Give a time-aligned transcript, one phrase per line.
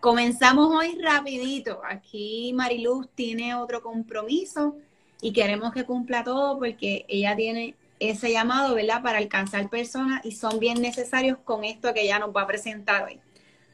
[0.00, 1.80] Comenzamos hoy rapidito.
[1.84, 4.76] Aquí Mariluz tiene otro compromiso
[5.20, 9.02] y queremos que cumpla todo porque ella tiene ese llamado, ¿verdad?
[9.02, 13.04] Para alcanzar personas y son bien necesarios con esto que ella nos va a presentar
[13.04, 13.20] hoy.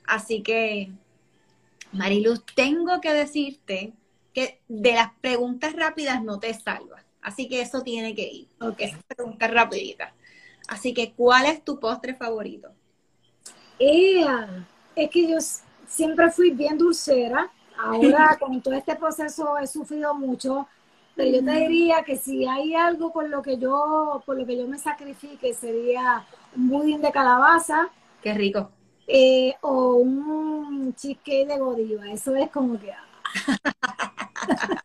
[0.06, 0.90] Así que,
[1.92, 3.92] Mariluz, tengo que decirte
[4.32, 7.04] que de las preguntas rápidas no te salvas.
[7.20, 8.48] Así que eso tiene que ir.
[8.60, 10.12] Ok, esas preguntas rapiditas.
[10.68, 12.70] Así que, ¿cuál es tu postre favorito?
[13.78, 14.66] Ea,
[14.96, 15.38] es que yo
[15.86, 17.50] siempre fui bien dulcera.
[17.78, 20.68] Ahora con todo este proceso he sufrido mucho,
[21.16, 24.56] pero yo te diría que si hay algo por lo que yo, por lo que
[24.56, 26.24] yo me sacrifique, sería
[26.56, 27.88] un budín de calabaza.
[28.22, 28.70] Qué rico.
[29.06, 32.10] Eh, o un cheesecake de godiva.
[32.10, 32.92] Eso es como que.
[32.92, 33.04] Ah.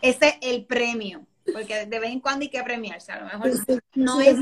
[0.00, 3.10] Ese es el premio, porque de vez en cuando hay que premiarse.
[3.12, 3.50] A lo mejor
[3.94, 4.36] no es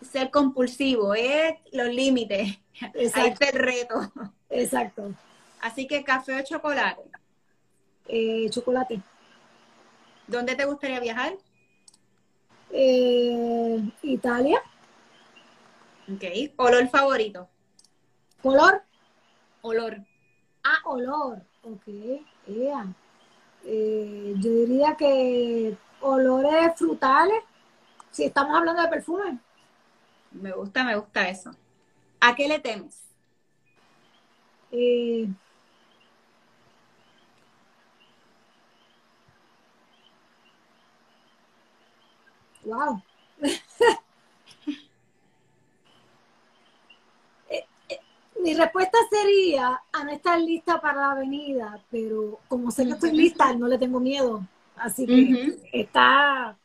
[0.00, 2.58] ser compulsivo, es los límites.
[2.80, 4.12] Ahí está el reto.
[4.50, 5.12] Exacto.
[5.60, 7.02] Así que café o chocolate.
[8.08, 9.00] Eh, chocolate.
[10.26, 11.34] ¿Dónde te gustaría viajar?
[12.70, 14.60] Eh, Italia.
[16.12, 16.24] Ok.
[16.56, 17.48] ¿Olor favorito?
[18.42, 18.82] ¿Color?
[19.62, 19.96] Olor.
[20.62, 21.42] Ah, olor.
[21.62, 21.86] Ok.
[23.68, 27.42] Eh, yo diría que olores frutales.
[28.10, 29.38] Si estamos hablando de perfume.
[30.32, 31.50] Me gusta, me gusta eso.
[32.20, 33.02] ¿A qué le temes?
[34.72, 35.28] Eh,
[42.64, 43.02] wow.
[47.48, 48.00] Eh, eh,
[48.42, 53.12] mi respuesta sería a no estar lista para la avenida, pero como sé que estoy
[53.12, 54.42] lista, no le tengo miedo.
[54.76, 56.56] Así que está.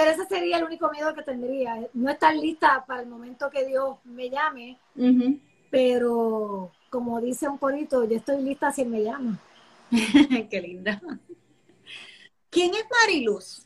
[0.00, 1.78] Pero ese sería el único miedo que tendría.
[1.92, 4.78] No estar lista para el momento que Dios me llame,
[5.70, 9.38] pero como dice un corito, yo estoy lista si me llama.
[10.50, 11.02] Qué linda.
[12.48, 13.62] ¿Quién es Mariluz?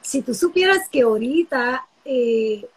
[0.00, 2.68] Si tú supieras que ahorita eh,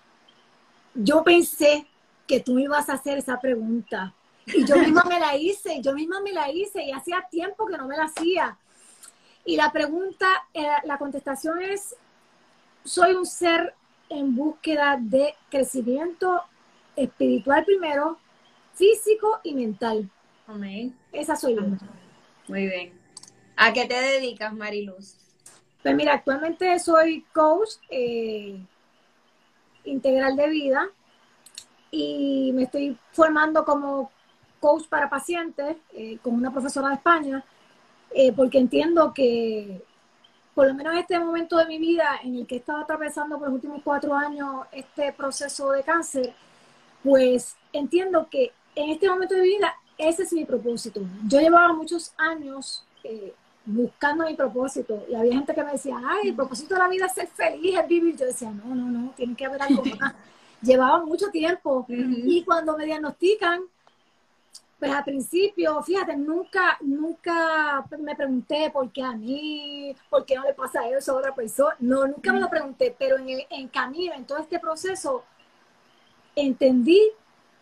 [0.93, 1.87] yo pensé
[2.27, 4.13] que tú me ibas a hacer esa pregunta.
[4.45, 7.77] Y yo misma me la hice, yo misma me la hice y hacía tiempo que
[7.77, 8.59] no me la hacía.
[9.45, 11.95] Y la pregunta, eh, la contestación es,
[12.83, 13.73] soy un ser
[14.09, 16.43] en búsqueda de crecimiento
[16.95, 18.17] espiritual primero,
[18.73, 20.09] físico y mental.
[20.47, 20.97] Amén.
[21.11, 21.61] Esa soy yo.
[22.47, 22.93] Muy bien.
[23.55, 25.15] ¿A qué te dedicas, Mariluz?
[25.81, 28.57] Pues mira, actualmente soy coach eh,
[29.83, 30.89] integral de vida
[31.91, 34.11] y me estoy formando como
[34.59, 37.43] coach para pacientes eh, con una profesora de España,
[38.13, 39.81] eh, porque entiendo que
[40.53, 43.37] por lo menos en este momento de mi vida en el que he estado atravesando
[43.37, 46.33] por los últimos cuatro años este proceso de cáncer,
[47.03, 51.01] pues entiendo que en este momento de vida, ese es mi propósito.
[51.27, 53.33] Yo llevaba muchos años eh,
[53.65, 55.05] buscando mi propósito.
[55.09, 57.77] Y había gente que me decía, ay, el propósito de la vida es ser feliz,
[57.77, 58.15] es vivir.
[58.15, 60.13] Yo decía, no, no, no, tiene que haber algo más.
[60.61, 61.85] Llevaba mucho tiempo.
[61.89, 63.61] Y cuando me diagnostican,
[64.83, 70.43] pues al principio, fíjate, nunca, nunca me pregunté por qué a mí, por qué no
[70.43, 71.73] le pasa eso a otra persona.
[71.79, 75.23] No, nunca me lo pregunté, pero en el en camino, en todo este proceso,
[76.35, 76.99] entendí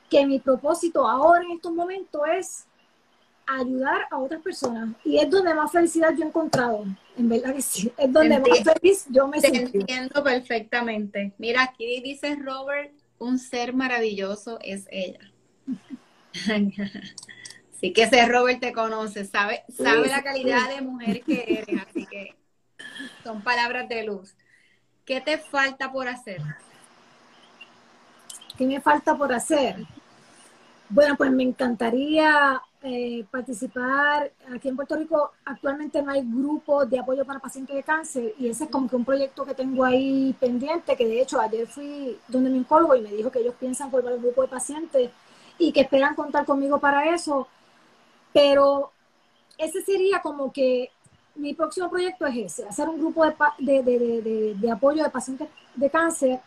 [0.09, 2.65] que mi propósito ahora en estos momentos es
[3.45, 4.89] ayudar a otras personas.
[5.06, 6.85] Y es donde más felicidad yo he encontrado.
[7.15, 7.91] En verdad que sí.
[8.00, 9.77] Es donde más feliz yo me siento.
[9.77, 11.35] entiendo perfectamente.
[11.38, 15.31] Mira, aquí dice Robert, un ser maravilloso es ella.
[17.81, 22.06] Así que ese Robert te conoce, sabe, sabe la calidad de mujer que eres, así
[22.06, 22.36] que
[23.24, 24.36] son palabras de luz.
[25.04, 26.42] ¿Qué te falta por hacer?
[28.56, 29.78] ¿Qué me falta por hacer?
[30.89, 34.31] Bueno, pues me encantaría eh, participar.
[34.54, 38.48] Aquí en Puerto Rico actualmente no hay grupos de apoyo para pacientes de cáncer y
[38.48, 42.19] ese es como que un proyecto que tengo ahí pendiente, que de hecho ayer fui
[42.27, 45.10] donde mi oncólogo y me dijo que ellos piensan formar un grupo de pacientes
[45.62, 47.48] y que esperan contar conmigo para eso.
[48.34, 48.92] Pero
[49.58, 50.90] ese sería como que
[51.36, 55.90] mi próximo proyecto es ese, hacer un grupo de, de, de, apoyo de pacientes de
[55.90, 56.40] cáncer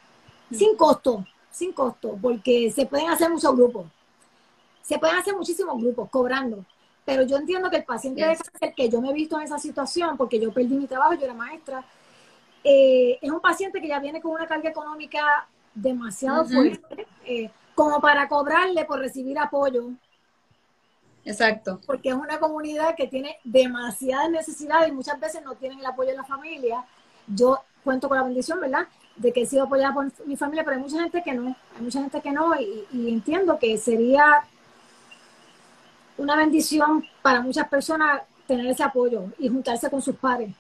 [0.51, 3.87] sin costo, sin costo, porque se pueden hacer muchos grupos.
[4.83, 6.65] Se pueden hacer muchísimos grupos cobrando,
[7.05, 9.59] pero yo entiendo que el paciente de cáncer, que yo me he visto en esa
[9.59, 11.85] situación, porque yo perdí mi trabajo, yo era maestra,
[12.65, 18.01] eh, es un paciente que ya viene con una carga económica demasiado fuerte, eh, como
[18.01, 19.91] para cobrarle por recibir apoyo.
[21.25, 21.81] Exacto.
[21.87, 26.11] Porque es una comunidad que tiene demasiadas necesidades y muchas veces no tienen el apoyo
[26.11, 26.85] de la familia.
[27.27, 28.87] Yo cuento con la bendición, ¿verdad?
[29.17, 31.83] De que he sido apoyada por mi familia, pero hay mucha gente que no, hay
[31.83, 34.45] mucha gente que no, y entiendo que sería
[36.17, 40.51] una bendición para muchas personas tener ese apoyo y juntarse con sus pares.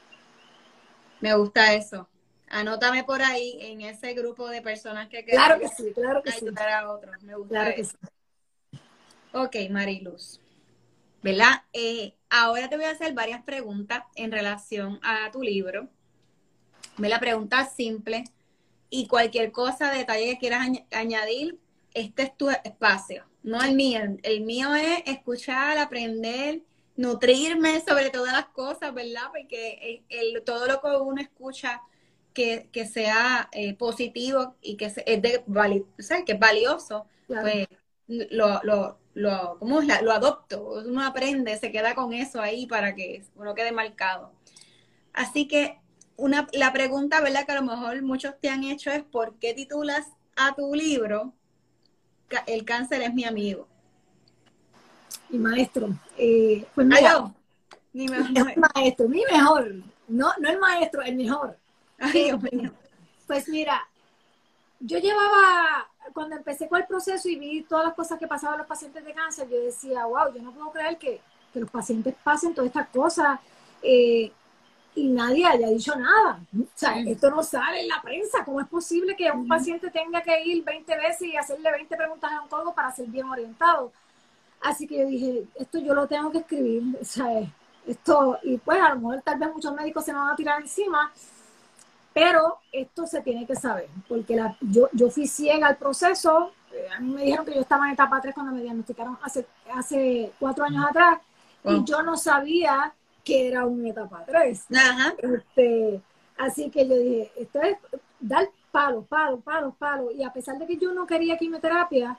[1.20, 2.06] Me gusta eso.
[2.55, 6.69] Anótame por ahí en ese grupo de personas que Claro que sí, claro que ayudar
[6.69, 7.23] a otros.
[7.23, 7.97] Me gusta eso.
[9.33, 10.41] Ok, Mariluz.
[11.23, 11.62] ¿Verdad?
[11.73, 15.89] Eh, ahora te voy a hacer varias preguntas en relación a tu libro.
[16.97, 18.25] Me la pregunta simple
[18.91, 21.59] y cualquier cosa, detalle que quieras añadir,
[21.93, 24.01] este es tu espacio no el mío.
[24.23, 26.62] El mío es escuchar, aprender,
[26.97, 29.29] nutrirme sobre todas las cosas, ¿verdad?
[29.33, 31.83] Porque el, todo lo que uno escucha
[32.34, 35.44] que, sea eh, positivo y que es, de,
[36.26, 37.69] que es valioso, pues
[38.06, 40.02] lo, lo, lo, ¿cómo es?
[40.02, 40.82] lo adopto.
[40.84, 44.32] Uno aprende, se queda con eso ahí para que uno quede marcado.
[45.12, 45.78] Así que
[46.16, 47.46] una, la pregunta, ¿verdad?
[47.46, 51.32] Que a lo mejor muchos te han hecho es ¿por qué titulas a tu libro
[52.46, 53.66] el cáncer es mi amigo.
[55.28, 55.88] Mi maestro.
[56.16, 57.32] Eh, pues mira,
[57.92, 58.54] mi mejor.
[58.75, 59.75] maestro, mi mejor.
[60.08, 61.58] No, no el maestro, el mejor.
[63.26, 63.88] Pues mira,
[64.81, 68.58] yo llevaba, cuando empecé con el proceso y vi todas las cosas que pasaban a
[68.58, 71.20] los pacientes de cáncer, yo decía, wow, yo no puedo creer que,
[71.52, 73.41] que los pacientes pasen todas estas cosas.
[73.82, 74.31] Eh,
[74.96, 76.41] y nadie haya dicho nada.
[76.56, 78.44] O sea, esto no sale en la prensa.
[78.44, 82.31] ¿Cómo es posible que un paciente tenga que ir 20 veces y hacerle 20 preguntas
[82.31, 83.93] a un oncólogo para ser bien orientado?
[84.61, 86.82] Así que yo dije, esto yo lo tengo que escribir.
[87.00, 87.26] O sea,
[87.87, 90.60] esto, y pues a lo mejor tal vez muchos médicos se me van a tirar
[90.60, 91.13] encima,
[92.15, 96.53] pero esto se tiene que saber, porque la, yo, yo fui ciega al proceso.
[96.73, 99.44] Eh, a mí me dijeron que yo estaba en etapa 3 cuando me diagnosticaron hace,
[99.75, 101.19] hace cuatro años atrás,
[101.65, 102.94] y yo no sabía
[103.25, 104.67] que era una etapa 3.
[105.19, 106.01] Este,
[106.39, 107.77] así que yo dije, esto es
[108.21, 110.13] dar palos, palos, palos, palos.
[110.15, 112.17] Y a pesar de que yo no quería quimioterapia,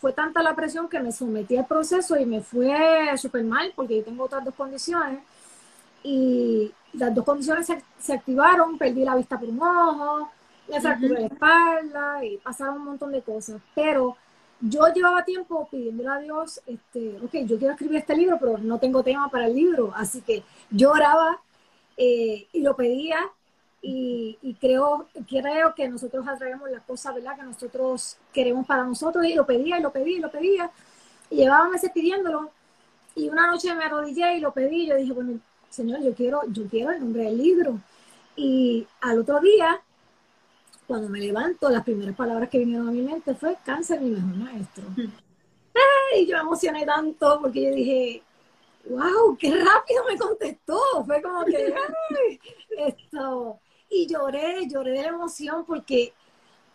[0.00, 3.98] fue tanta la presión que me sometí al proceso y me fue súper mal porque
[3.98, 5.20] yo tengo otras dos condiciones.
[6.02, 7.66] Y las dos condiciones
[7.98, 10.30] se, activaron, perdí la vista por un ojo,
[10.68, 13.60] me fracturé la espalda y pasaron un montón de cosas.
[13.74, 14.16] Pero
[14.60, 18.78] yo llevaba tiempo pidiéndole a Dios, este, ok, yo quiero escribir este libro, pero no
[18.78, 21.40] tengo tema para el libro, así que yo oraba
[21.96, 23.18] eh, y lo pedía
[23.86, 27.36] y, creo, creo que nosotros atraemos las cosas, ¿verdad?
[27.36, 30.70] Que nosotros queremos para nosotros y lo pedía y lo pedía y lo pedía
[31.28, 32.50] y llevaba meses pidiéndolo
[33.14, 35.38] y una noche me arrodillé y lo pedí y yo dije, bueno,
[35.74, 37.80] Señor, yo quiero, yo quiero el nombre del libro
[38.36, 39.80] y al otro día
[40.86, 44.36] cuando me levanto, las primeras palabras que vinieron a mi mente fue cáncer, mi mejor
[44.36, 44.84] maestro.
[46.16, 48.22] Y yo me emocioné tanto porque yo dije,
[48.88, 50.78] wow, qué rápido me contestó.
[51.06, 51.74] Fue como que,
[52.78, 53.58] esto.
[53.88, 56.12] Y lloré, lloré de la emoción porque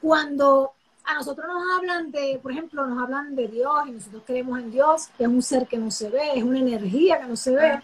[0.02, 4.60] cuando a nosotros nos hablan de, por ejemplo, nos hablan de Dios y nosotros creemos
[4.60, 7.36] en Dios, que es un ser que no se ve, es una energía que no
[7.36, 7.80] se ve.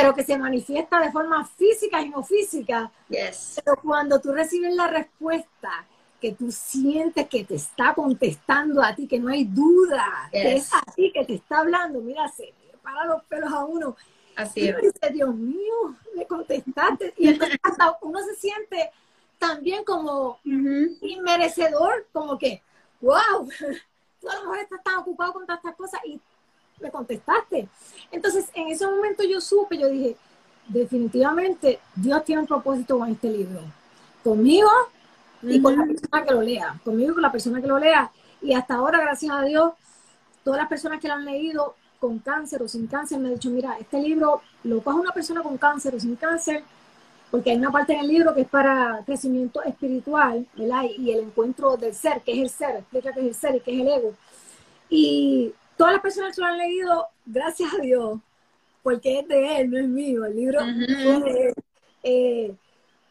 [0.00, 2.90] Pero que se manifiesta de forma física y no física.
[3.08, 3.60] Yes.
[3.64, 5.86] Pero cuando tú recibes la respuesta
[6.20, 10.66] que tú sientes que te está contestando a ti, que no hay duda, que Yes.
[10.66, 13.96] es a ti que te está hablando, mira, se para los pelos a uno.
[14.36, 14.76] Así Y es.
[14.80, 17.14] dice, Dios mío, me contestaste.
[17.16, 18.90] Y entonces hasta uno se siente
[19.38, 20.38] también como
[21.00, 22.62] inmerecedor, como que,
[23.00, 23.48] wow,
[24.20, 26.20] tú a lo mejor estás tan ocupado con tantas cosas y
[26.80, 27.68] me contestaste.
[28.10, 30.16] Entonces, en ese momento yo supe, yo dije,
[30.68, 33.60] definitivamente Dios tiene un propósito con este libro.
[34.22, 34.70] Conmigo
[35.42, 36.80] y con la persona que lo lea.
[36.84, 38.10] Conmigo y con la persona que lo lea.
[38.42, 39.72] Y hasta ahora, gracias a Dios,
[40.44, 43.50] todas las personas que lo han leído con cáncer o sin cáncer me han dicho,
[43.50, 46.62] mira, este libro lo coge una persona con cáncer o sin cáncer,
[47.30, 50.82] porque hay una parte en el libro que es para crecimiento espiritual, ¿verdad?
[50.98, 53.60] Y el encuentro del ser, que es el ser, explica qué es el ser y
[53.60, 54.14] qué es el ego.
[54.88, 58.18] Y todas las personas que lo han leído, gracias a Dios,
[58.82, 61.54] porque es de él, no es mío, el libro fue de él.
[62.02, 62.54] Eh,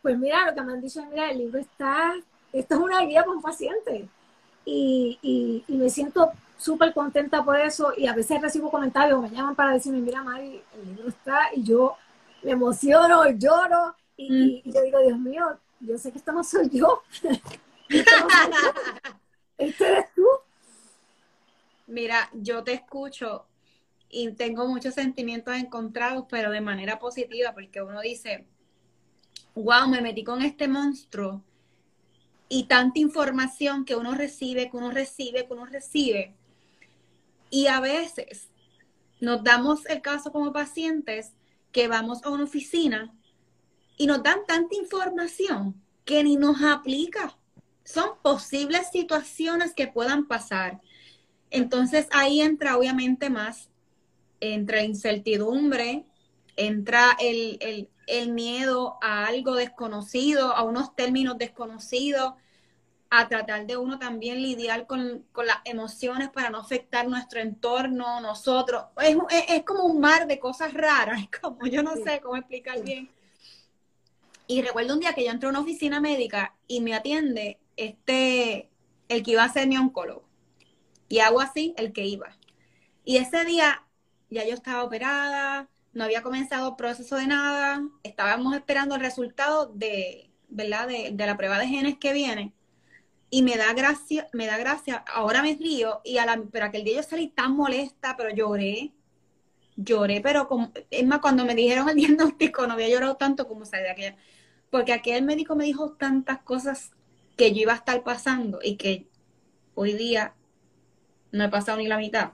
[0.02, 2.14] pues mira, lo que me han dicho es, mira, el libro está,
[2.54, 4.08] esto es una guía para un paciente.
[4.64, 9.30] Y, y, y me siento súper contenta por eso y a veces recibo comentarios, me
[9.30, 11.96] llaman para decirme, mira Mari, el libro está y yo
[12.42, 16.70] me emociono, lloro y, y yo digo, Dios mío, yo sé que esto no soy
[16.70, 17.04] yo.
[17.90, 18.72] Esto no soy yo.
[19.58, 20.28] Este eres tú.
[21.88, 23.48] Mira, yo te escucho
[24.10, 28.48] y tengo muchos sentimientos encontrados, pero de manera positiva, porque uno dice,
[29.56, 31.44] wow, me metí con este monstruo
[32.50, 36.36] y tanta información que uno recibe, que uno recibe, que uno recibe.
[37.50, 38.50] Y a veces
[39.20, 41.34] nos damos el caso como pacientes
[41.72, 43.14] que vamos a una oficina
[43.98, 47.38] y nos dan tanta información que ni nos aplica.
[47.84, 50.82] Son posibles situaciones que puedan pasar.
[51.56, 53.70] Entonces ahí entra obviamente más,
[54.40, 56.06] entra incertidumbre,
[56.56, 62.34] entra el, el, el miedo a algo desconocido, a unos términos desconocidos,
[63.10, 68.20] a tratar de uno también lidiar con, con las emociones para no afectar nuestro entorno,
[68.20, 68.86] nosotros.
[69.02, 72.04] Es, es, es como un mar de cosas raras, como yo no Sí.
[72.04, 73.10] sé cómo explicar bien.
[74.48, 78.70] Y recuerdo un día que yo entré a una oficina médica y me atiende este,
[79.10, 80.25] el que iba a ser mi oncólogo.
[81.08, 82.36] Y hago así, el que iba.
[83.04, 83.84] Y ese día
[84.30, 89.68] ya yo estaba operada, no había comenzado el proceso de nada, estábamos esperando el resultado
[89.68, 90.88] de, ¿verdad?
[90.88, 92.54] De, de la prueba de genes que viene.
[93.30, 96.84] Y me da gracia, me da gracia, ahora me río, y a la, pero aquel
[96.84, 98.94] día yo salí tan molesta, pero lloré,
[99.76, 103.66] lloré, pero como, es más, cuando me dijeron el diagnóstico no había llorado tanto como
[103.66, 104.18] salí de aquella,
[104.70, 106.92] porque aquel médico me dijo tantas cosas
[107.38, 109.08] que yo iba a estar pasando y que
[109.76, 110.34] hoy día
[111.36, 112.32] no he pasado ni la mitad.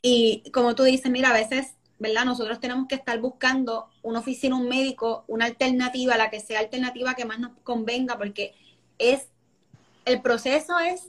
[0.00, 2.24] Y como tú dices, mira, a veces, ¿verdad?
[2.24, 7.14] Nosotros tenemos que estar buscando una oficina, un médico, una alternativa, la que sea alternativa
[7.14, 8.54] que más nos convenga, porque
[8.98, 9.26] es,
[10.04, 11.08] el proceso es,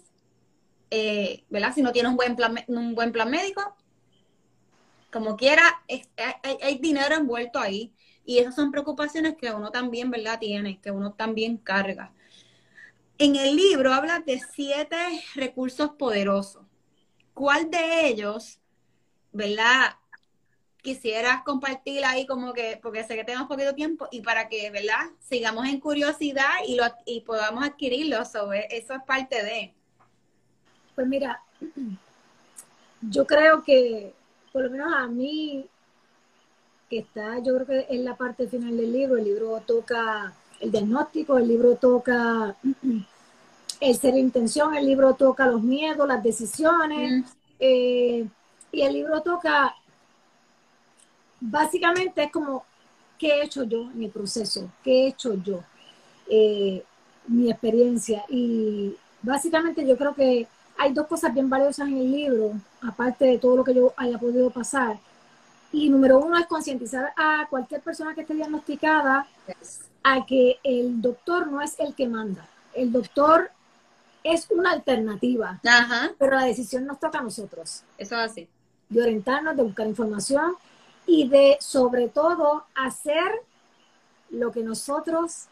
[0.89, 1.74] eh, ¿verdad?
[1.74, 3.75] Si no tienes un buen plan, un buen plan médico,
[5.12, 6.03] como quiera, hay,
[6.62, 7.93] hay dinero envuelto ahí.
[8.25, 10.39] Y esas son preocupaciones que uno también, ¿verdad?
[10.39, 12.12] Tiene, que uno también carga.
[13.21, 14.97] En el libro habla de siete
[15.35, 16.63] recursos poderosos.
[17.35, 18.57] ¿Cuál de ellos,
[19.31, 19.93] verdad?
[20.81, 25.11] Quisieras compartir ahí como que, porque sé que tenemos poquito tiempo y para que, ¿verdad?
[25.19, 28.25] Sigamos en curiosidad y, lo, y podamos adquirirlo.
[28.25, 29.71] So, eso es parte de.
[30.95, 31.43] Pues mira,
[33.01, 34.15] yo creo que,
[34.51, 35.67] por lo menos a mí,
[36.89, 40.71] que está, yo creo que en la parte final del libro, el libro toca el
[40.71, 42.55] diagnóstico, el libro toca
[43.81, 47.23] el ser intención, el libro toca los miedos, las decisiones, Mm.
[47.59, 48.27] eh,
[48.71, 49.75] y el libro toca,
[51.39, 52.63] básicamente es como,
[53.17, 54.69] ¿qué he hecho yo en el proceso?
[54.83, 55.59] ¿Qué he hecho yo?
[56.29, 56.83] Eh,
[57.27, 58.23] mi experiencia.
[58.29, 60.47] Y básicamente yo creo que
[60.77, 64.17] hay dos cosas bien valiosas en el libro, aparte de todo lo que yo haya
[64.17, 64.97] podido pasar.
[65.71, 69.81] Y número uno es concientizar a cualquier persona que esté diagnosticada Yes.
[70.03, 72.47] a que el doctor no es el que manda.
[72.73, 73.51] El doctor
[74.23, 78.47] es una alternativa, Ajá, pero la decisión nos toca a nosotros, eso es así.
[78.89, 80.55] de orientarnos, de buscar información
[81.07, 83.31] y de, sobre todo, hacer
[84.29, 85.45] lo que nosotros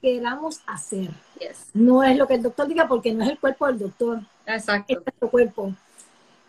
[0.00, 1.10] queramos hacer.
[1.38, 1.66] Yes.
[1.74, 4.92] No es lo que el doctor diga porque no es el cuerpo del doctor, Exacto.
[4.92, 5.72] es nuestro cuerpo.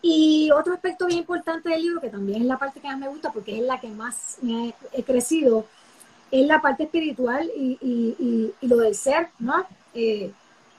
[0.02, 3.08] Y otro aspecto bien importante del libro, que también es la parte que más me
[3.08, 5.66] gusta porque es la que más me he, he crecido,
[6.30, 9.64] es la parte espiritual y, y- y- y lo del ser, ¿no?
[9.94, 10.32] Eh,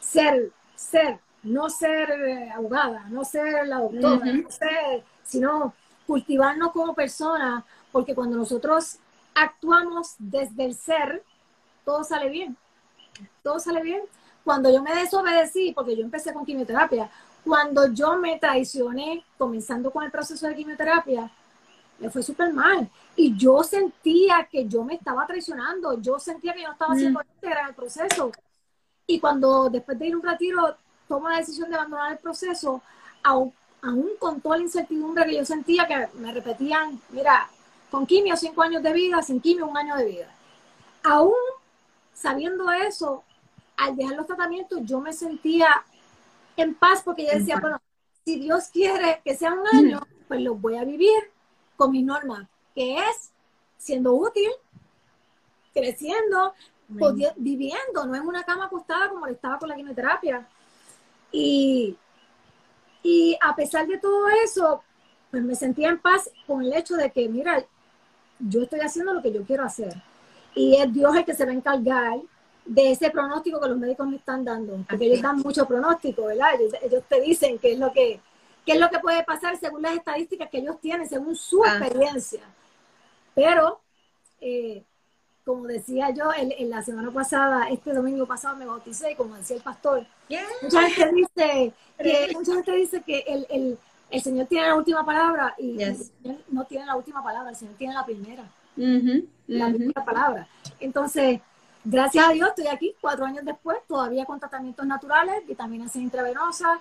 [0.08, 5.74] ser, ser, no ser eh, abogada, no ser la doctora, no ser, sino
[6.06, 8.98] cultivarnos como personas, porque cuando nosotros
[9.36, 11.24] actuamos desde el ser,
[11.86, 12.58] todo sale bien.
[13.44, 14.02] Todo sale bien.
[14.44, 17.10] Cuando yo me desobedecí, porque yo empecé con quimioterapia,
[17.44, 21.32] cuando yo me traicioné, comenzando con el proceso de quimioterapia,
[22.00, 22.90] me fue súper mal.
[23.16, 27.22] Y yo sentía que yo me estaba traicionando, yo sentía que yo no estaba haciendo
[27.42, 28.32] el proceso.
[29.08, 30.76] Y cuando después de ir a un retiro
[31.08, 32.82] tomo la decisión de abandonar el proceso,
[33.24, 37.50] aún, aún con toda la incertidumbre que yo sentía, que me repetían, mira,
[37.90, 40.36] con quimio cinco años de vida, sin quimio un año de vida.
[41.04, 41.34] Aún
[42.14, 43.24] sabiendo eso,
[43.78, 45.68] al dejar los tratamientos, yo me sentía
[46.58, 47.80] en paz porque yo decía, bueno,
[48.26, 51.32] si Dios quiere que sea un año, pues lo voy a vivir
[51.76, 53.32] con mis normas, que es
[53.78, 54.50] siendo útil,
[55.74, 56.54] creciendo,
[56.88, 60.48] viviendo, no en una cama acostada como le estaba con la quimioterapia.
[61.32, 61.98] Y,
[63.04, 64.84] y a pesar de todo eso,
[65.32, 67.64] pues me sentía en paz con el hecho de que, mira,
[68.40, 69.94] yo estoy haciendo lo que yo quiero hacer.
[70.56, 72.20] Y es Dios el que se va a encargar
[72.66, 76.50] de ese pronóstico que los médicos me están dando, porque ellos dan mucho pronóstico, ¿verdad?
[76.82, 78.20] Ellos, te dicen qué es lo que
[78.66, 81.78] qué es lo que puede pasar según las estadísticas que ellos tienen, según su ah.
[81.78, 82.42] experiencia.
[83.34, 83.80] Pero,
[84.42, 84.84] eh,
[85.48, 89.62] como decía yo, en, la semana pasada, este domingo pasado me bauticé, como decía el
[89.62, 90.06] pastor,
[90.62, 93.78] mucha gente dice que, mucha gente dice que el,
[94.12, 95.78] el, Señor tiene la última palabra y
[96.50, 98.44] no tiene la última palabra, el Señor tiene la primera.
[99.48, 100.50] La primera palabra.
[100.82, 101.40] Entonces,
[101.86, 106.78] gracias a Dios estoy aquí cuatro años después, todavía con tratamientos naturales, vitaminas intravenosas,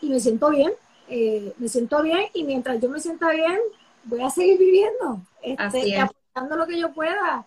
[0.00, 0.70] y me siento bien,
[1.08, 3.58] eh, me siento bien, y mientras yo me sienta bien,
[4.04, 7.44] voy a seguir viviendo, este, aportando lo que yo pueda,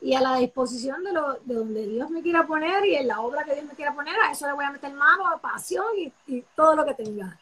[0.00, 3.20] y a la disposición de, lo, de donde Dios me quiera poner, y en la
[3.20, 5.86] obra que Dios me quiera poner, a eso le voy a meter mano, pasión
[6.26, 7.38] y, todo lo que tenga.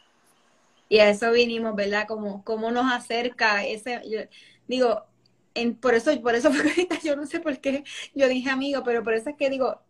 [0.87, 2.07] Y a eso vinimos, ¿verdad?
[2.07, 4.29] Como, cómo nos acerca ese,
[4.67, 5.03] digo,
[5.81, 6.49] por eso, por eso
[7.03, 9.81] yo no sé por qué yo dije amigo, pero por eso es que digo,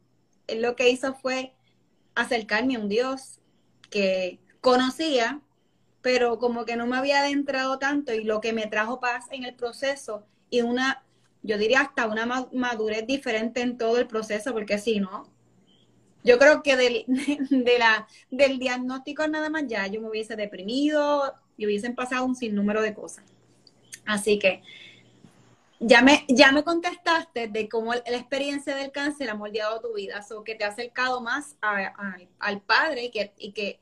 [0.47, 1.53] él lo que hizo fue
[2.13, 3.39] acercarme a un Dios
[3.89, 5.41] que conocía,
[6.01, 9.43] pero como que no me había adentrado tanto y lo que me trajo paz en
[9.43, 11.03] el proceso y una,
[11.45, 15.29] yo diría hasta una madurez diferente en todo el proceso, porque si no,
[16.23, 17.05] yo creo que del,
[17.49, 22.35] de la, del diagnóstico nada más ya yo me hubiese deprimido y hubiesen pasado un
[22.35, 23.23] sinnúmero de cosas.
[24.05, 24.61] Así que
[25.79, 30.25] ya me, ya me contestaste de cómo la experiencia del cáncer ha moldeado tu vida,
[30.35, 31.55] o que te ha acercado más
[32.39, 33.79] al Padre y que, y que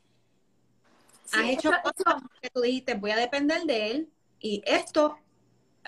[1.31, 4.09] has hecho cosas que tú dijiste, voy a depender de Él.
[4.39, 5.17] Y esto,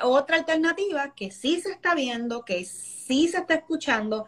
[0.04, 4.26] otra alternativa que sí se está viendo, que sí se está escuchando,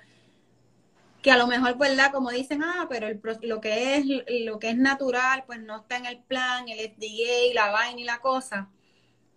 [1.21, 2.11] que a lo mejor, ¿verdad?
[2.11, 4.05] Como dicen, ah, pero el, lo, que es,
[4.45, 8.03] lo que es natural, pues no está en el plan, el FDA, la vaina y
[8.03, 8.69] la cosa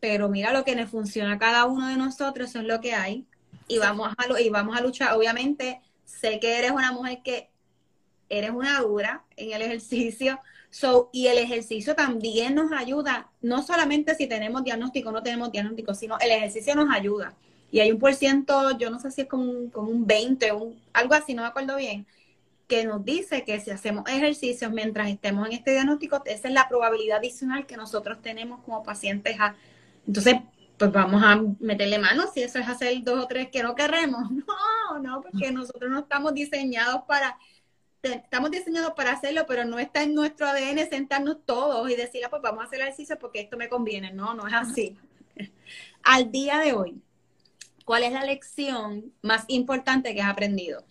[0.00, 2.94] pero mira lo que le funciona a cada uno de nosotros, eso es lo que
[2.94, 3.26] hay.
[3.68, 5.12] Y vamos a, y vamos a luchar.
[5.12, 7.50] Obviamente, sé que eres una mujer que
[8.28, 10.40] eres una dura en el ejercicio.
[10.70, 15.50] So, y el ejercicio también nos ayuda, no solamente si tenemos diagnóstico o no tenemos
[15.50, 17.34] diagnóstico, sino el ejercicio nos ayuda.
[17.72, 20.52] Y hay un por ciento, yo no sé si es como un, como un 20,
[20.52, 22.06] un, algo así, no me acuerdo bien,
[22.68, 26.68] que nos dice que si hacemos ejercicios mientras estemos en este diagnóstico, esa es la
[26.68, 29.56] probabilidad adicional que nosotros tenemos como pacientes a
[30.06, 30.36] entonces,
[30.76, 34.28] pues vamos a meterle mano si eso es hacer dos o tres que no queremos.
[34.90, 37.38] No, no, porque nosotros no estamos diseñados para,
[38.02, 42.30] estamos diseñados para hacerlo, pero no está en nuestro ADN sentarnos todos y decir, ah,
[42.30, 44.12] pues vamos a hacer el ejercicio porque esto me conviene.
[44.12, 44.96] No, no es así.
[46.02, 47.02] Al día de hoy,
[47.84, 50.84] ¿cuál es la lección más importante que has aprendido?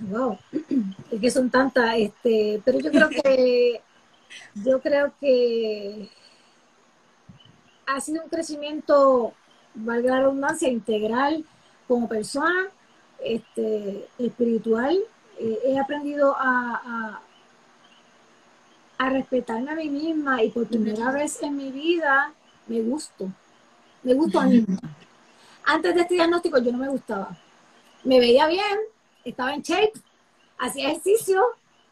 [0.00, 0.38] Wow,
[1.10, 3.82] es que son tantas, este, pero yo creo que,
[4.54, 6.08] yo creo que
[7.86, 9.34] ha sido un crecimiento,
[9.74, 11.44] valga la redundancia, integral
[11.86, 12.70] como persona,
[13.20, 14.98] este, espiritual.
[15.38, 17.20] Eh, he aprendido a,
[18.98, 22.32] a, respetarme a mí misma y por primera vez en mi vida
[22.66, 23.30] me gusto.
[24.02, 24.96] Me gusto a mí misma.
[25.64, 27.36] Antes de este diagnóstico yo no me gustaba.
[28.04, 28.78] Me veía bien,
[29.24, 29.92] estaba en shape,
[30.58, 31.42] hacía ejercicio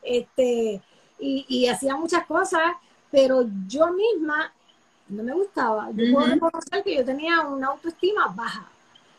[0.02, 0.80] este,
[1.18, 2.72] y, y hacía muchas cosas,
[3.10, 4.52] pero yo misma
[5.08, 5.90] no me gustaba.
[5.92, 8.68] Yo puedo reconocer que yo tenía una autoestima baja.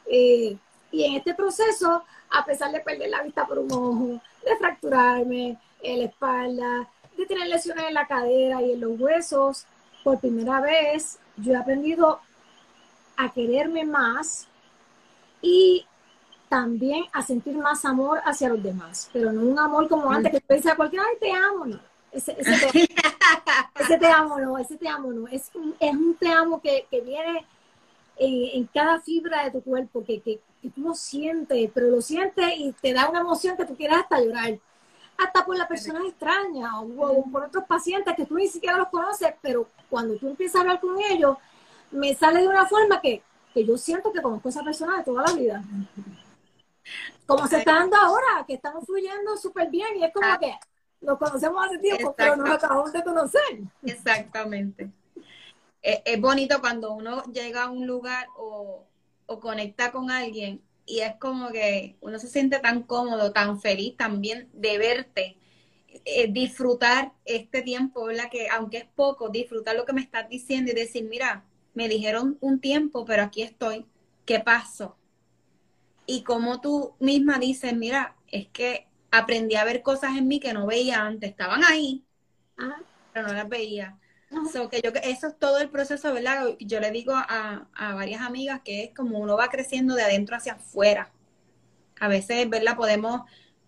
[0.06, 0.58] Eh,
[0.96, 5.58] y en este proceso, a pesar de perder la vista por un ojo, de fracturarme
[5.84, 9.66] en la espalda, de tener lesiones en la cadera y en los huesos,
[10.06, 12.22] por primera vez yo he aprendido
[13.18, 14.48] a quererme más
[15.42, 15.86] y
[16.48, 20.40] también a sentir más amor hacia los demás, pero no un amor como antes que
[20.40, 21.80] te a cualquiera, ay, te amo, no.
[22.14, 22.70] Ese, ese
[23.80, 25.28] ese te amo no, ese te amo no.
[25.28, 27.46] Es un, es un te amo que, que viene
[28.18, 32.02] en, en, cada fibra de tu cuerpo, que, que, que, tú lo sientes, pero lo
[32.02, 34.58] sientes y te da una emoción que tú quieres hasta llorar.
[35.18, 38.90] Hasta por las personas extrañas o, o por otros pacientes que tú ni siquiera los
[38.90, 41.38] conoces, pero cuando tú empiezas a hablar con ellos,
[41.92, 43.22] me sale de una forma que,
[43.54, 45.64] que yo siento que conozco a esa persona de toda la vida.
[47.26, 50.54] Como se está dando ahora, que estamos fluyendo súper bien y es como que
[51.02, 53.42] nos conocemos hace tiempo, pero nos acabamos de conocer.
[53.84, 54.92] Exactamente.
[55.82, 58.86] Es, es, bonito cuando uno llega a un lugar o,
[59.26, 63.98] o, conecta con alguien y es como que uno se siente tan cómodo, tan feliz
[63.98, 65.38] también de verte,
[66.06, 68.30] eh, disfrutar este tiempo, ¿verdad?
[68.30, 72.38] Que aunque es poco, disfrutar lo que me estás diciendo y decir, mira, me dijeron
[72.42, 73.86] un tiempo, pero aquí estoy,
[74.26, 74.96] ¿qué pasó?
[76.06, 80.54] Y como tú misma dices, mira, es que aprendí a ver cosas en mí que
[80.54, 82.04] no veía antes, estaban ahí,
[82.58, 82.82] Ajá.
[83.14, 83.98] pero no las veía.
[84.52, 86.56] So, que yo, eso es todo el proceso, ¿verdad?
[86.60, 90.36] Yo le digo a, a, varias amigas que es como uno va creciendo de adentro
[90.36, 91.12] hacia afuera.
[92.00, 92.76] A veces, ¿verdad?
[92.76, 93.22] Podemos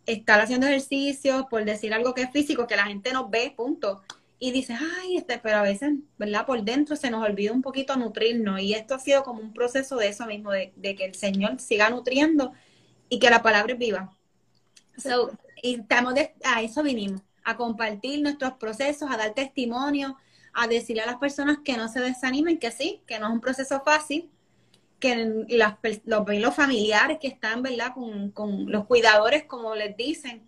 [0.06, 4.02] estar haciendo ejercicios por decir algo que es físico, que la gente nos ve, punto.
[4.40, 6.46] Y dices, ay, este, pero a veces, ¿verdad?
[6.46, 8.60] Por dentro se nos olvida un poquito nutrirnos.
[8.62, 11.60] Y esto ha sido como un proceso de eso mismo, de, de que el Señor
[11.60, 12.54] siga nutriendo
[13.10, 14.14] y que la palabra es viva.
[14.98, 20.18] So, y estamos de, a eso vinimos, a compartir nuestros procesos, a dar testimonio,
[20.54, 23.42] a decirle a las personas que no se desanimen, que sí, que no es un
[23.42, 24.30] proceso fácil,
[25.00, 27.94] que las, los, los familiares que están, ¿verdad?
[27.94, 30.44] Con, con, los cuidadores, como les dicen,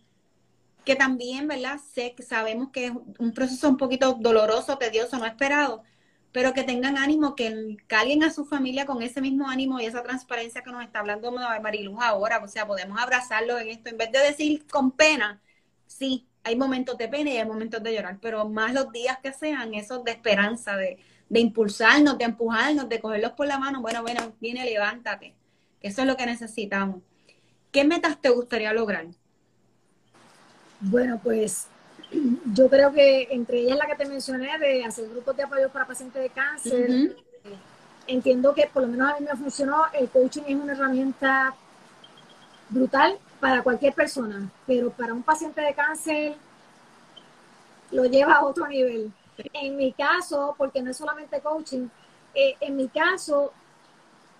[0.85, 1.79] que también, ¿verdad?
[1.93, 5.83] Sé que sabemos que es un proceso un poquito doloroso, tedioso, no esperado,
[6.31, 10.03] pero que tengan ánimo, que calien a su familia con ese mismo ánimo y esa
[10.03, 12.41] transparencia que nos está hablando Mariluz ahora.
[12.43, 15.41] O sea, podemos abrazarlos en esto, en vez de decir con pena,
[15.87, 19.33] sí, hay momentos de pena y hay momentos de llorar, pero más los días que
[19.33, 20.97] sean esos de esperanza, de,
[21.27, 23.81] de impulsarnos, de empujarnos, de cogerlos por la mano.
[23.81, 25.35] Bueno, bueno, viene, levántate,
[25.79, 27.01] que eso es lo que necesitamos.
[27.71, 29.05] ¿Qué metas te gustaría lograr?
[30.79, 31.67] Bueno, pues
[32.53, 35.85] yo creo que entre ellas la que te mencioné de hacer grupos de apoyo para
[35.85, 37.15] pacientes de cáncer, uh -huh.
[38.07, 41.53] entiendo que por lo menos a mí me funcionó, el coaching es una herramienta
[42.69, 46.35] brutal para cualquier persona, pero para un paciente de cáncer
[47.91, 49.11] lo lleva a otro nivel.
[49.53, 51.87] En mi caso, porque no es solamente coaching,
[52.35, 53.51] eh, en mi caso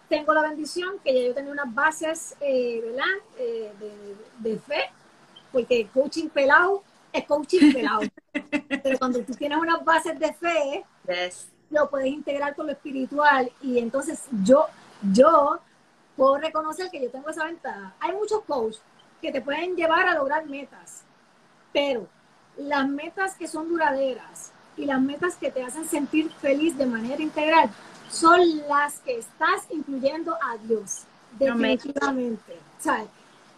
[0.09, 3.23] tengo la bendición que ya yo tenía unas bases, eh, ¿verdad?
[3.37, 4.89] Eh, de, de fe,
[5.51, 8.01] porque coaching pelado es coaching pelado.
[8.83, 11.47] Pero cuando tú tienes unas bases de fe, yes.
[11.69, 13.51] lo puedes integrar con lo espiritual.
[13.61, 14.67] Y entonces yo,
[15.11, 15.59] yo
[16.19, 17.93] puedo reconocer que yo tengo esa ventaja.
[18.01, 18.81] Hay muchos coaches
[19.21, 21.03] que te pueden llevar a lograr metas,
[21.71, 22.07] pero
[22.57, 27.23] las metas que son duraderas y las metas que te hacen sentir feliz de manera
[27.23, 27.69] integral
[28.09, 31.03] son las que estás incluyendo a Dios.
[31.37, 32.59] Definitivamente.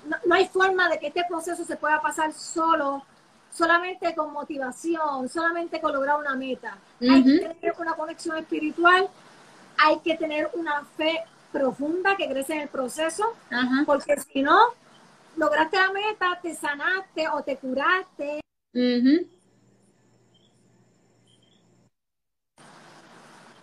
[0.06, 3.04] No, no, hay forma de que este proceso se pueda pasar solo
[3.52, 6.78] solamente con motivación, solamente con lograr una meta.
[7.00, 7.14] Uh -huh.
[7.14, 9.10] Hay que tener una conexión espiritual,
[9.78, 13.36] hay que tener una fe profunda que crece en el proceso,
[13.86, 14.60] porque si no,
[15.38, 18.42] lograste la meta, te sanaste o te curaste.
[18.74, 19.28] Uh -huh.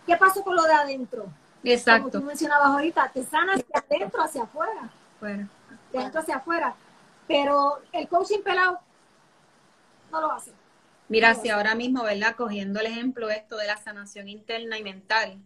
[0.05, 1.27] ¿Qué pasó con lo de adentro?
[1.63, 2.09] Exacto.
[2.09, 4.89] Como tú mencionabas ahorita, te sanas de adentro hacia afuera.
[5.19, 5.49] Bueno.
[5.91, 6.75] De adentro hacia afuera.
[7.27, 8.79] Pero el coaching pelado
[10.11, 10.51] no lo hace.
[11.09, 12.35] Mira, si ahora mismo, ¿verdad?
[12.35, 15.39] Cogiendo el ejemplo esto de la sanación interna y mental,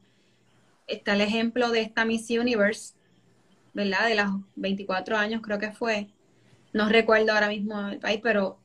[0.88, 2.96] está el ejemplo de esta Miss Universe,
[3.74, 4.08] ¿verdad?
[4.08, 6.10] De los 24 años creo que fue.
[6.74, 8.60] No recuerdo ahora mismo el país, pero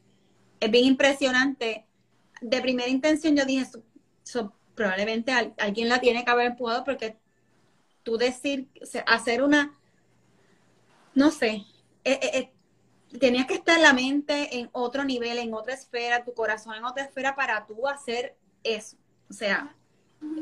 [0.61, 1.85] es bien impresionante.
[2.41, 3.67] De primera intención yo dije,
[4.75, 7.19] probablemente alguien la tiene que haber empujado porque
[8.03, 8.69] tú decir,
[9.07, 9.77] hacer una,
[11.15, 11.65] no sé,
[12.05, 12.53] eh, eh,
[13.19, 17.05] tenías que estar la mente en otro nivel, en otra esfera, tu corazón en otra
[17.05, 18.97] esfera para tú hacer eso.
[19.29, 19.75] O sea,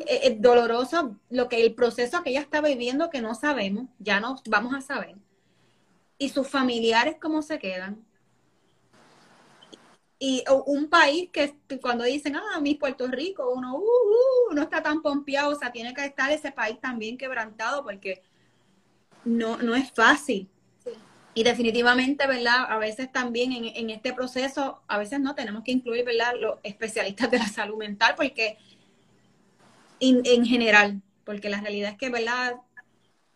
[0.06, 4.20] es, es, doloroso lo que el proceso que ella está viviendo que no sabemos, ya
[4.20, 5.16] no vamos a saber.
[6.18, 8.04] Y sus familiares cómo se quedan.
[10.18, 14.82] Y un país que cuando dicen, ah, mi Puerto Rico, uno, uh, uh, no está
[14.82, 18.22] tan pompeado, o sea, tiene que estar ese país también quebrantado porque
[19.24, 20.48] no, no es fácil
[21.36, 22.64] y definitivamente, ¿verdad?
[22.66, 26.32] A veces también en, en, este proceso, a veces no tenemos que incluir, ¿verdad?
[26.40, 28.56] Los especialistas de la salud mental, porque
[30.00, 32.56] en general, porque la realidad es que, ¿verdad?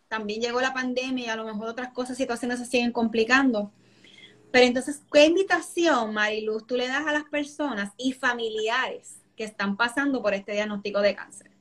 [0.07, 3.71] También llegó la pandemia y a lo mejor otras cosas, situaciones se siguen complicando.
[4.51, 9.77] Pero entonces, ¿qué invitación, Mariluz, tú le das a las personas y familiares que están
[9.77, 11.51] pasando por este diagnóstico de cáncer?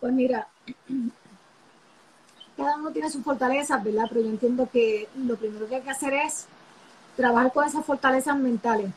[0.00, 0.48] Pues mira,
[2.56, 4.04] cada uno tiene sus fortalezas, ¿verdad?
[4.08, 6.46] Pero yo entiendo que lo primero que hay que hacer es
[7.16, 8.92] trabajar con esas fortalezas mentales.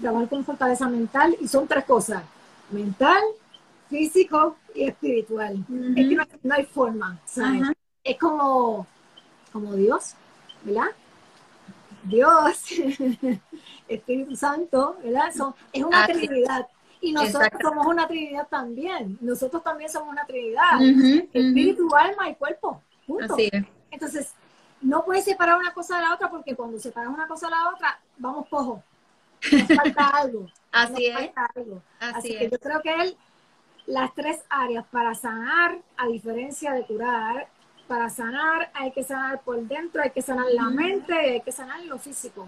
[0.00, 2.22] Trabajar con fortaleza mental y son tres cosas,
[2.70, 3.22] mental,
[3.88, 5.64] físico y espiritual.
[5.96, 7.62] Es que no, hay forma, ¿sabes?
[8.04, 8.86] Es como,
[9.52, 10.14] como Dios,
[10.62, 10.88] ¿verdad?
[12.04, 12.62] Dios,
[13.88, 15.30] Espíritu Santo, ¿verdad?
[15.72, 16.68] es una trinidad.
[17.00, 19.18] Y nosotros somos una trinidad también.
[19.20, 20.80] Nosotros también somos una trinidad.
[21.32, 22.82] Espíritu, alma y cuerpo.
[23.22, 23.64] Así es.
[23.90, 24.32] Entonces,
[24.80, 27.70] no puedes separar una cosa de la otra porque cuando separas una cosa de la
[27.70, 28.82] otra, vamos cojo.
[29.52, 30.46] Nos falta algo.
[30.72, 31.30] Así es.
[32.00, 33.16] Así, que yo creo que él,
[33.86, 37.48] las tres áreas para sanar, a diferencia de curar,
[37.86, 41.82] para sanar hay que sanar por dentro, hay que sanar la mente, hay que sanar
[41.84, 42.46] lo físico.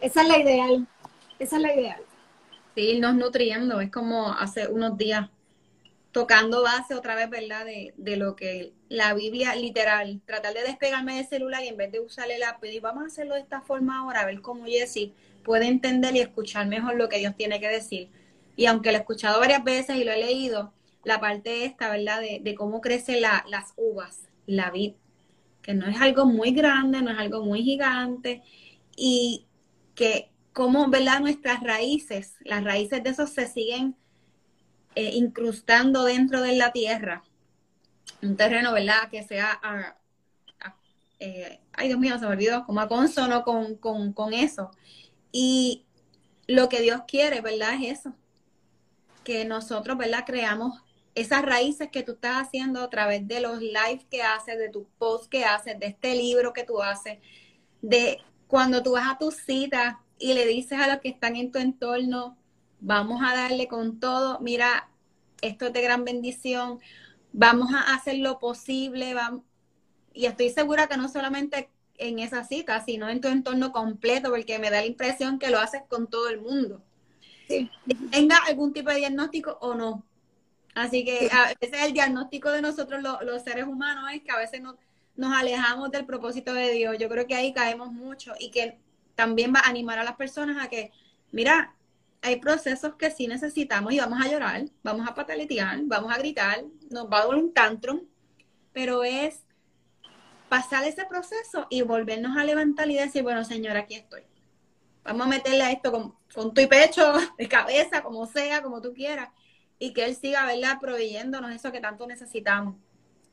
[0.00, 0.86] Esa es la ideal.
[1.38, 2.02] Esa es la ideal.
[2.74, 3.80] Sí, irnos nutriendo.
[3.80, 5.28] Es como hace unos días
[6.12, 7.64] tocando base otra vez, ¿verdad?
[7.64, 11.92] De, de, lo que la Biblia literal, tratar de despegarme del celular y en vez
[11.92, 14.64] de usarle el lápiz, y vamos a hacerlo de esta forma ahora, a ver cómo
[14.64, 15.12] Jessy
[15.48, 18.10] puede entender y escuchar mejor lo que Dios tiene que decir.
[18.54, 22.20] Y aunque lo he escuchado varias veces y lo he leído, la parte esta, ¿verdad?
[22.20, 24.92] De, cómo crecen las uvas, la vid,
[25.62, 28.42] que no es algo muy grande, no es algo muy gigante,
[28.94, 29.46] y
[29.94, 31.20] que cómo, ¿verdad?
[31.20, 33.96] Nuestras raíces, las raíces de eso se siguen
[34.96, 37.22] eh, incrustando dentro de la tierra.
[38.20, 39.08] Un terreno, ¿verdad?
[39.10, 39.96] Que sea,
[41.20, 44.72] eh, ay Dios mío, se me olvidó, como a consono con, con, con eso.
[45.32, 45.84] Y
[46.46, 47.74] lo que Dios quiere, ¿verdad?
[47.74, 48.14] Es eso.
[49.24, 50.24] Que nosotros, ¿verdad?
[50.26, 50.82] Creamos
[51.14, 54.86] esas raíces que tú estás haciendo a través de los lives que haces, de tus
[54.98, 57.18] posts que haces, de este libro que tú haces,
[57.82, 61.50] de cuando tú vas a tu cita y le dices a los que están en
[61.50, 62.36] tu entorno,
[62.80, 64.88] vamos a darle con todo, mira,
[65.42, 66.78] esto es de gran bendición,
[67.32, 69.14] vamos a hacer lo posible,
[70.12, 74.58] y estoy segura que no solamente en esa cita, sino en tu entorno completo, porque
[74.58, 76.82] me da la impresión que lo haces con todo el mundo.
[78.10, 80.04] Tenga algún tipo de diagnóstico o no.
[80.74, 84.60] Así que a veces el diagnóstico de nosotros los seres humanos es que a veces
[84.60, 84.76] nos,
[85.16, 86.96] nos alejamos del propósito de Dios.
[86.98, 88.78] Yo creo que ahí caemos mucho y que
[89.14, 90.92] también va a animar a las personas a que,
[91.32, 91.74] mira,
[92.22, 96.64] hay procesos que sí necesitamos y vamos a llorar, vamos a pataletear, vamos a gritar,
[96.90, 98.02] nos va a dar un tantrum,
[98.72, 99.44] pero es
[100.48, 104.22] pasar ese proceso y volvernos a levantar y decir, bueno, Señor, aquí estoy.
[105.04, 108.92] Vamos a meterle a esto con, con tu pecho, de cabeza, como sea, como tú
[108.94, 109.30] quieras,
[109.78, 112.76] y que Él siga, ¿verdad?, proveyéndonos eso que tanto necesitamos.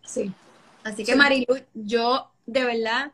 [0.04, 0.32] Sí.
[0.84, 3.12] Así que, Marilu, yo de verdad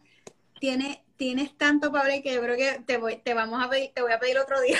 [0.59, 4.01] tiene tienes tanto, Pablo, que yo creo que te voy, te vamos a pedir, te
[4.01, 4.79] voy a pedir otro día.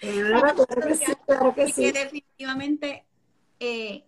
[0.00, 1.92] Claro, que sí, claro que sí.
[1.92, 3.04] definitivamente
[3.60, 4.04] eh,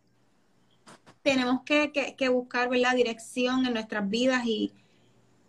[1.23, 4.73] tenemos que, que, buscar la dirección en nuestras vidas y,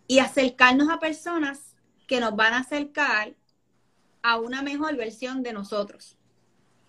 [0.06, 3.34] y acercarnos a personas que nos van a acercar
[4.22, 6.16] a una mejor versión de nosotros.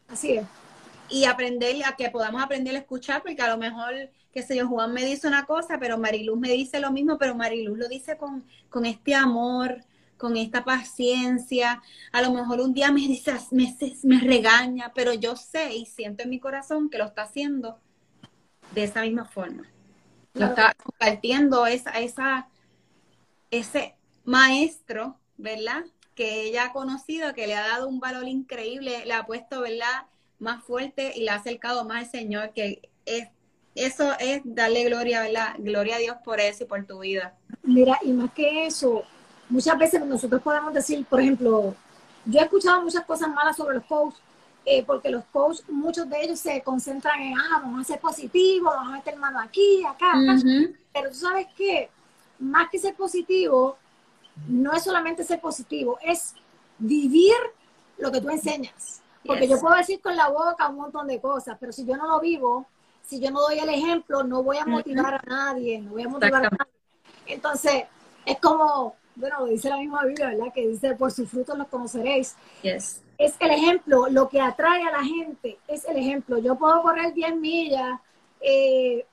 [0.08, 0.46] Así es.
[1.10, 3.94] Y aprender a que podamos aprender a escuchar, porque a lo mejor
[4.34, 7.36] qué sé yo, Juan me dice una cosa, pero Mariluz me dice lo mismo, pero
[7.36, 9.84] Mariluz lo dice con, con este amor,
[10.18, 11.82] con esta paciencia.
[12.12, 16.24] A lo mejor un día me dice, me, me regaña, pero yo sé y siento
[16.24, 17.78] en mi corazón que lo está haciendo
[18.74, 19.64] de esa misma forma.
[20.34, 22.48] Lo está compartiendo esa, esa,
[23.52, 25.84] ese maestro, ¿verdad?
[26.16, 30.08] Que ella ha conocido, que le ha dado un valor increíble, le ha puesto, ¿verdad?
[30.40, 33.28] Más fuerte y le ha acercado más al Señor, que es
[33.76, 35.56] eso es darle gloria, ¿verdad?
[35.58, 37.34] Gloria a Dios por eso y por tu vida.
[37.64, 39.04] Mira, y más que eso,
[39.50, 41.76] muchas veces nosotros podemos decir, por ejemplo,
[42.26, 44.22] yo he escuchado muchas cosas malas sobre los coaches,
[44.66, 48.74] eh, porque los coaches, muchos de ellos se concentran en, ah, vamos a ser positivos,
[48.74, 50.42] vamos a meter mano aquí, acá, acá.
[50.94, 51.90] Pero tú sabes que,
[52.40, 53.78] más que ser positivo,
[54.48, 56.34] no es solamente ser positivo, es
[56.78, 57.36] vivir
[57.98, 59.02] lo que tú enseñas.
[59.26, 62.08] Porque yo puedo decir con la boca un montón de cosas, pero si yo no
[62.08, 62.66] lo vivo,
[63.02, 66.10] si yo no doy el ejemplo, no voy a motivar a nadie, no voy a
[66.10, 66.74] motivar a nadie.
[67.26, 67.84] Entonces,
[68.26, 70.54] es como, bueno, dice la misma Biblia, ¿verdad?
[70.54, 72.36] Que dice, por sus frutos los conoceréis.
[72.62, 73.03] Yes.
[73.18, 76.38] Es el ejemplo, lo que atrae a la gente, es el ejemplo.
[76.40, 78.00] Yo puedo correr 10 millas
[78.42, 79.06] eh,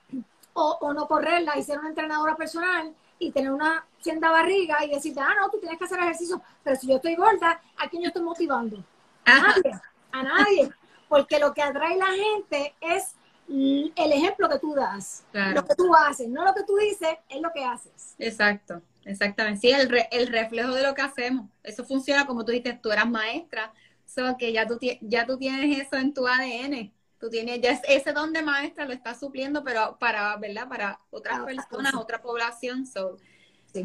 [0.53, 5.21] o, no correrla y ser una entrenadora personal y tener una senda barriga y decirte,
[5.21, 8.09] ah, no, tú tienes que hacer ejercicio, pero si yo estoy gorda, ¿a quién yo
[8.09, 8.83] estoy motivando?
[9.25, 9.81] A nadie,
[10.13, 10.71] a nadie.
[11.09, 13.15] Porque lo que atrae a la gente es
[13.51, 17.41] el ejemplo que tú das, lo que tú haces, no lo que tú dices, es
[17.41, 18.15] lo que haces.
[18.19, 19.61] Exacto, exactamente.
[19.61, 21.47] Sí, el, el reflejo de lo que hacemos.
[21.63, 23.73] Eso funciona como tú dices, tú eras maestra,
[24.13, 26.93] So que ya tú, ya tú tienes eso en tu ADN.
[27.19, 30.69] Tú tienes, ya ese don de maestra lo estás supliendo, pero para, ¿verdad?
[30.69, 32.87] Para otras personas, otra población.
[32.87, 33.19] So,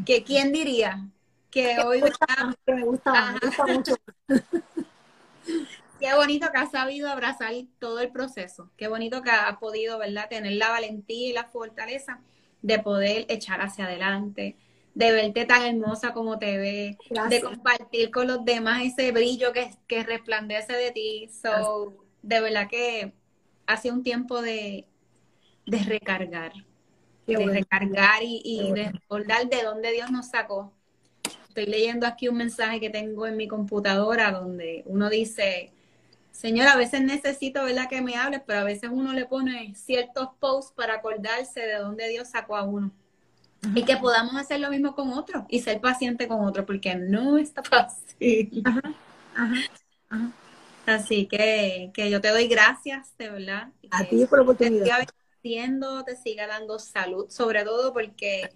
[0.05, 1.05] que, ¿Quién diría
[1.51, 2.01] que hoy...
[2.01, 3.95] me gusta, me gusta mucho.
[5.99, 8.71] Qué bonito que has sabido abrazar todo el proceso.
[8.77, 10.27] Qué bonito que has podido, ¿verdad?
[10.29, 12.19] Tener la valentía y la fortaleza
[12.61, 14.57] de poder echar hacia adelante,
[14.95, 16.97] de verte tan hermosa como te ve,
[17.29, 21.29] de compartir con los demás ese brillo que, que resplandece de ti.
[21.29, 23.13] So, de verdad que
[23.67, 24.87] ha sido un tiempo de,
[25.65, 26.53] de recargar,
[27.27, 30.71] de recargar y, de recordar de dónde Dios nos sacó.
[31.49, 35.71] Estoy leyendo aquí un mensaje que tengo en mi computadora donde uno dice,
[36.31, 37.89] Señor, a veces necesito, ¿verdad?
[37.89, 42.07] Que me hables, pero a veces uno le pone ciertos posts para acordarse de dónde
[42.07, 42.91] Dios sacó a uno.
[43.73, 47.37] Y que podamos hacer lo mismo con otro y ser paciente con otro, porque no
[47.37, 48.63] está fácil.
[50.85, 53.69] Así que, que yo te doy gracias, de verdad.
[53.89, 54.85] A ti por la oportunidad.
[54.85, 55.05] Te
[55.41, 58.49] siga te siga dando salud, sobre todo porque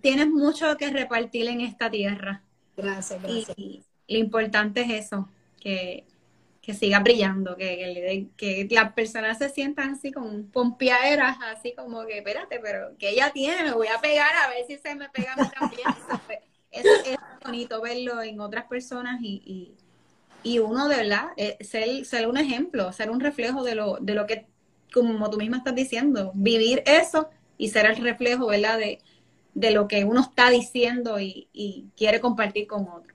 [0.00, 2.42] tienes mucho que repartir en esta tierra.
[2.76, 3.58] Gracias, gracias.
[3.58, 5.28] Y, lo importante es eso,
[5.60, 6.04] que
[6.64, 12.18] que siga brillando, que, que, las personas se sientan así con pompeaderas, así como que,
[12.18, 15.34] espérate, pero que ella tiene, me voy a pegar a ver si se me pega
[15.34, 15.88] a mí también.
[16.70, 19.74] Eso, es bonito verlo en otras personas y,
[20.42, 24.14] y, uno de verdad, eh, ser, ser, un ejemplo, ser un reflejo de lo, de
[24.14, 24.46] lo que,
[24.92, 28.78] como tú misma estás diciendo, vivir eso y ser el reflejo, ¿verdad?
[28.78, 29.00] De,
[29.54, 33.13] de lo que uno está diciendo y, y quiere compartir con otros.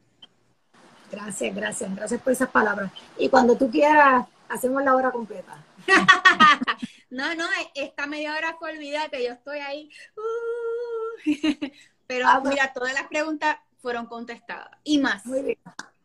[1.11, 2.91] Gracias, gracias, gracias por esas palabras.
[3.17, 5.63] Y cuando tú quieras, hacemos la hora completa.
[7.09, 7.45] no, no,
[7.75, 9.89] esta media hora fue olvídate, yo estoy ahí.
[10.17, 11.29] Uh.
[12.07, 15.25] Pero ah, mira, todas las preguntas fueron contestadas y más.
[15.25, 15.57] Muy bien.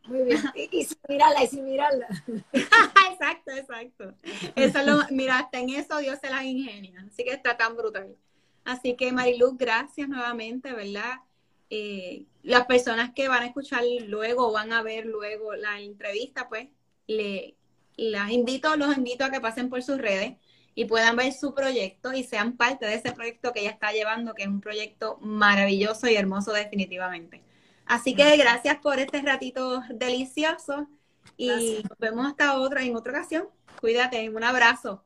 [0.05, 0.39] Muy bien.
[0.71, 2.07] Y, sin mirarla, y sin mirarla.
[2.53, 4.13] exacto, exacto.
[4.55, 7.05] Eso lo, mira, hasta en eso Dios se las ingenia.
[7.11, 8.15] Así que está tan brutal.
[8.63, 11.19] Así que Marilu, gracias nuevamente, ¿verdad?
[11.69, 16.69] Eh, las personas que van a escuchar luego, van a ver luego la entrevista, pues
[17.07, 17.55] le,
[17.97, 20.37] las invito, los invito a que pasen por sus redes
[20.75, 24.33] y puedan ver su proyecto y sean parte de ese proyecto que ella está llevando,
[24.35, 27.43] que es un proyecto maravilloso y hermoso definitivamente.
[27.85, 30.89] Así que gracias por este ratito delicioso
[31.37, 33.47] y nos vemos hasta otra en otra ocasión.
[33.79, 35.03] Cuídate, un abrazo.